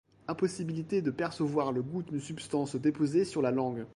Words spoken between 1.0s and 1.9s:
de percevoir le